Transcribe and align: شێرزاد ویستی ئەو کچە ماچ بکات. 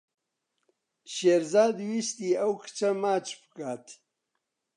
شێرزاد 1.15 1.75
ویستی 1.89 2.31
ئەو 2.41 2.51
کچە 2.61 2.89
ماچ 3.03 3.27
بکات. 3.41 3.85